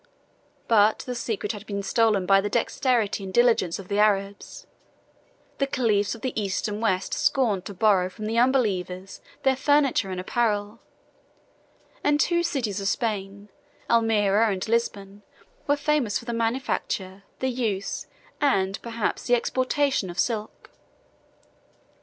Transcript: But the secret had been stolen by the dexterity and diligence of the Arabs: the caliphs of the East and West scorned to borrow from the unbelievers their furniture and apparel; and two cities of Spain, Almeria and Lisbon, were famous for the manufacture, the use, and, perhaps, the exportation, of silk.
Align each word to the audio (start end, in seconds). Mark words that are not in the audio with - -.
But 0.67 0.97
the 1.05 1.13
secret 1.13 1.51
had 1.51 1.67
been 1.67 1.83
stolen 1.83 2.25
by 2.25 2.41
the 2.41 2.49
dexterity 2.49 3.23
and 3.23 3.31
diligence 3.31 3.77
of 3.77 3.87
the 3.87 3.99
Arabs: 3.99 4.65
the 5.59 5.67
caliphs 5.67 6.15
of 6.15 6.21
the 6.21 6.33
East 6.35 6.67
and 6.67 6.81
West 6.81 7.13
scorned 7.13 7.65
to 7.65 7.75
borrow 7.75 8.09
from 8.09 8.25
the 8.25 8.35
unbelievers 8.39 9.21
their 9.43 9.55
furniture 9.55 10.09
and 10.09 10.19
apparel; 10.19 10.79
and 12.03 12.19
two 12.19 12.41
cities 12.41 12.81
of 12.81 12.87
Spain, 12.87 13.49
Almeria 13.91 14.49
and 14.49 14.67
Lisbon, 14.67 15.21
were 15.67 15.77
famous 15.77 16.17
for 16.17 16.25
the 16.25 16.33
manufacture, 16.33 17.21
the 17.37 17.49
use, 17.51 18.07
and, 18.41 18.81
perhaps, 18.81 19.25
the 19.27 19.35
exportation, 19.35 20.09
of 20.09 20.17
silk. 20.17 20.71